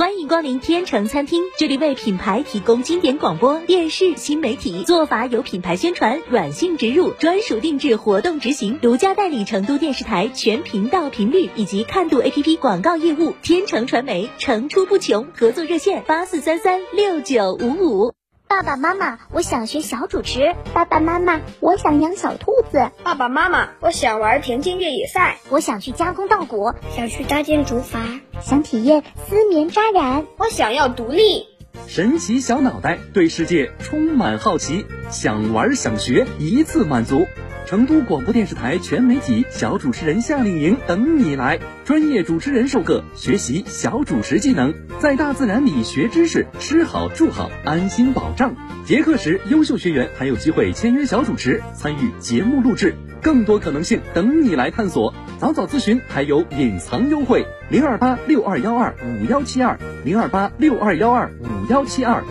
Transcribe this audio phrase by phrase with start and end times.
[0.00, 13.34] 欢迎光临天成餐厅，这里为品牌提供经典广播电视新媒体做法，有品牌宣传、软性植入、专属定制活动执行，独家代理成都电视台全频道频率以及看度 APP 广告业务。
[13.42, 18.14] 天成传媒层出不穷，合作热线八四三三六九五五。
[18.48, 20.56] 爸爸妈妈，我想学小主持。
[20.72, 22.90] 爸爸妈妈，我想养小兔子。
[23.02, 25.36] 爸爸妈妈，我想玩田径越野赛。
[25.50, 30.24] 我想去加工稻谷，想去搭建竹筏，想体验丝棉扎染。
[30.38, 31.46] 我想要独立。
[31.86, 37.26] 神奇小脑袋对世界充满好奇，想玩想学，一次满足。
[37.66, 48.56] 成都广播电视台全媒体小主持人夏令营等你来，专业主持人授课，学习小主持技能，在大自然里学知识，吃好住好，安心保障。
[48.84, 55.12] 结课时，优秀学员还有机会签约小主持，参与节目录制，更多可能性等你来探索。
[55.38, 62.24] 早早咨询还有隐藏优惠，零二八六二幺二五幺七二零二八六二幺二五幺七二，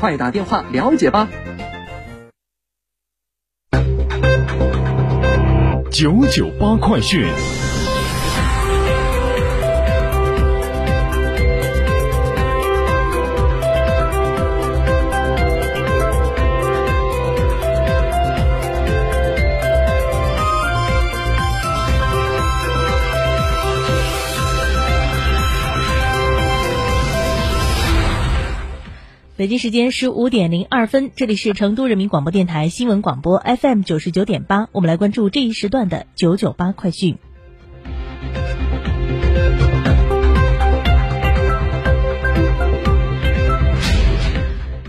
[0.00, 1.28] 快打电话了解吧。
[5.90, 7.26] 九九八快讯。
[29.36, 37.18] 北京时间十五点零二分，这里是成都人民广播电台新闻广播 FM 九十九点八，我们来关注这一时段的九九八快讯。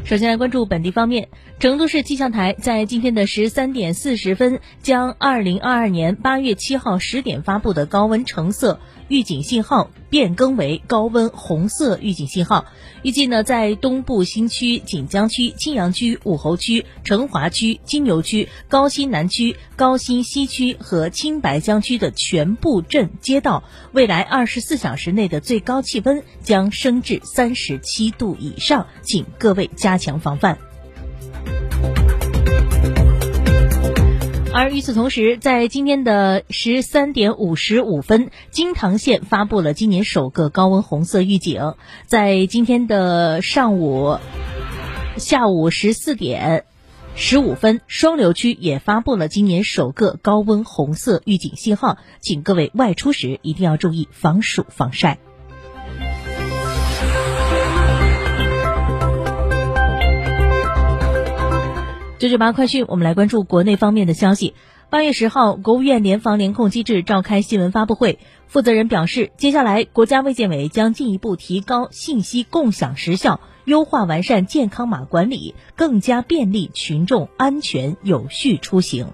[0.05, 1.27] 首先来关注本地方面，
[1.59, 8.79] 成都市气象台在今天的十三点四十分，将二零二二年八月七号十点发布的高温橙色。
[9.07, 12.65] 预警信号变更为高温红色预警信号，
[13.03, 30.66] 预计呢在东部新区、锦江区、青羊区、武侯区、成华区、金牛区、高新南区、高新西区和青白江区的全部镇街道，未来二十四小时内的最高气温将升至三十七度以上，请各位加强防范。
[34.57, 41.75] 而与此同时，在今天的十三点五十五分，金堂县发布了今年首个高温红色预警。
[42.07, 44.17] 在今天的上午、
[45.15, 46.65] 下午十四点
[47.13, 55.19] 十五分，双流区也发布了今年首个高温红色预警信号，请各位外出时一定要注意防暑防晒。
[62.19, 64.55] 九九八快讯，我们来关注国内方面的消息。
[64.89, 68.17] 八月十号，国务院联防联控机制召开新闻发布会，
[68.47, 79.13] 负责人表示，接下来国家卫健委将进一步提高信息共享时效，优化完善健康码管理，更加便利群众安全有序出行。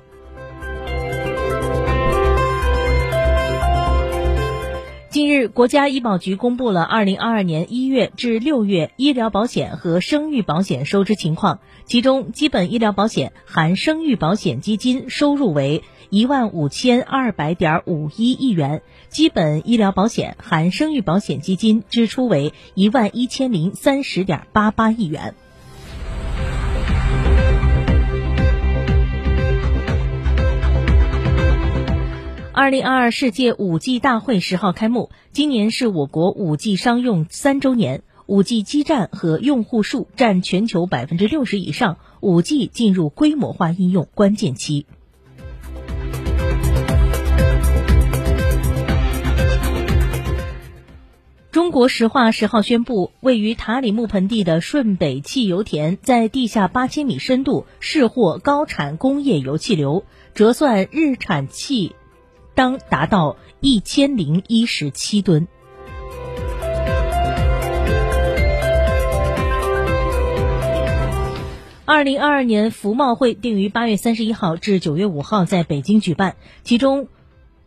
[5.48, 11.60] 国家医保局公布了二零二二年一月至六月医疗保险和生育保险收支情况。
[11.86, 25.36] 其中，基本医疗保险含生育保险基金收入为一万五千二百点五一亿元，基本医疗保险含生育保险基金支出为一万一千零三十点八八亿元。
[32.56, 44.86] 二零二二世界五 G 大会十号开幕，今年是我国五 G 商用三周年，五 G 基站和用户数占全球百分之六十以上，五 G 进入规模化应用关键期。
[51.50, 60.06] 中国石化十号宣布，位于塔里木盆地的顺北汽油田在地下八千米深度试获高产工业油气流，
[60.36, 61.96] 折算日产气
[62.56, 65.48] 当达到一千零一十七吨。
[71.86, 77.08] 二零二二年服贸会定于八月三十一号至九月五号在北京举办，其中。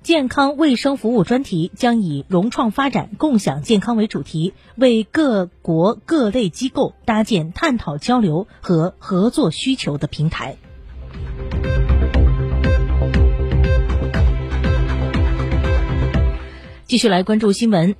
[0.02, 10.58] 健康卫生服务专题将以融创发展、共享健康为主题，为各国各类机构搭建探讨交流和合作需求的平台。
[16.86, 17.96] 继续来关注新闻，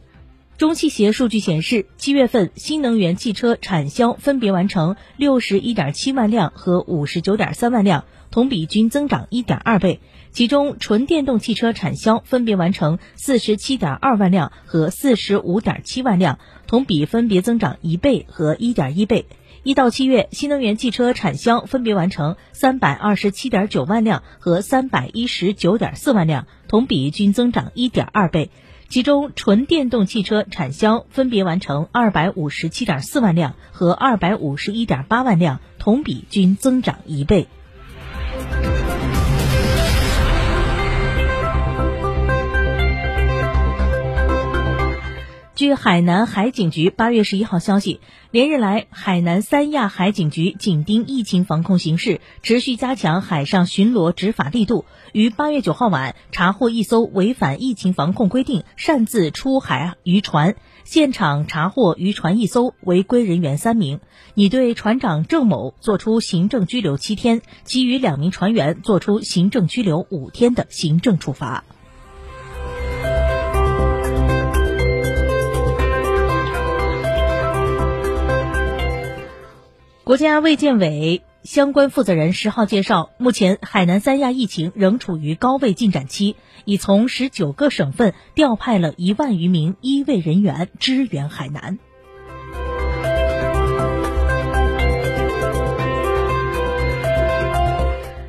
[0.59, 9.99] 中汽协数据显示，七月份新能源汽车产销分别完成六十一点七万辆和五十九点三万辆，同比均增长一点二倍。
[10.31, 16.39] 其中，纯电动汽车产销分别完成四十七点二万辆和四十五点七万辆，
[16.69, 19.27] 同比分别增长一倍和一点一倍。
[19.65, 28.53] 一到七月，新能源汽车产销分别完成三百二十七点九万辆和三百一十九点四万辆，同比均增长一点二倍。
[28.89, 37.49] 其中，纯电动汽车产销分别完成二百五十七点四万辆和二百五十一点八万辆，同比均增长一倍。
[45.57, 47.99] 据海南海警局八月十一号消息，
[48.31, 54.85] 连日来，海南三亚海警局紧盯疫情防控形势，持续加强海上巡逻执法力度。
[55.13, 64.01] 于八月九号晚查获一艘违反疫情防控规定擅自出海渔船，现场查获渔船一艘，违规人员三名，
[64.35, 71.65] 拟对船长郑某作出行政拘留七天，其余两名船员作出行政拘留五天的行政处罚。
[80.07, 91.81] 国家卫健委相关负责人十号介绍，目前海南三亚疫情仍处于高位进展期，已从十九个省份调派了一万余名医卫人员支援海南。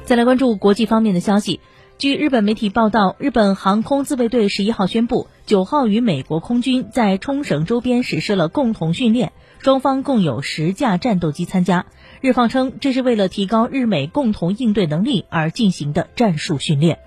[0.07, 1.59] 再来关注国际方面的消息。
[1.97, 11.87] 据日本媒体报道，日本航空自卫队十一号宣布，九号与美国空军在冲绳周边实施了共同训练，双方共有十架战斗机参加。
[12.21, 16.99] 日方称，这是为了提高日美共同应对能力而进行的战术训练。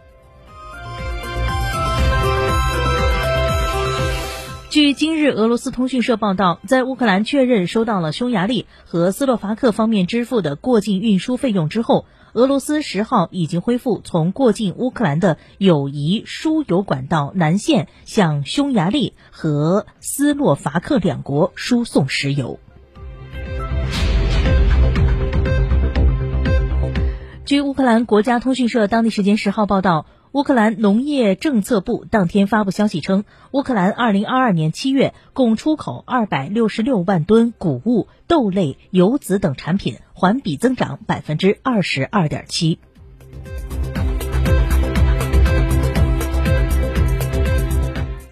[4.69, 12.05] 据今日俄罗斯通讯社报道，在乌克兰确认收到了匈牙利和斯洛伐克方面支付的过境运输费用之后。
[12.33, 22.61] 俄罗斯十号已经恢复从过境乌克兰的友谊输油管道南线向匈牙利和斯洛伐克两国输送石油。
[27.51, 30.07] 据乌克兰国家通讯社当地时间十号报道。
[30.31, 42.79] 乌克兰农业政策部当天发布消息称，乌克兰二零二二年七月共出口二百六十六万吨谷物、豆类、油脂等产品，环比增长百分之二十二点七。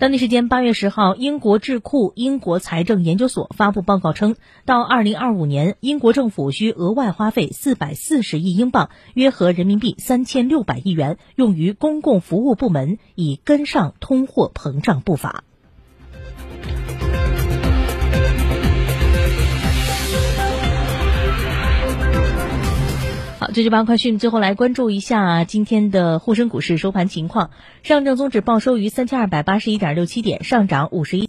[0.01, 15.43] 当地时间八月十号，英国智库英国财政研究所发布报告称，到二零二五年，英国政府需额外花费四百四十亿英镑（约合人民币三千六百亿元）用于公共服务部门，以跟上通货膨胀步伐。
[23.49, 24.19] 好，这就八快讯。
[24.19, 27.49] 最后来关注一下今天的沪深股市收盘情况。
[27.83, 31.17] 上证综指报收于三千二百八十一点六七点，上涨五十一。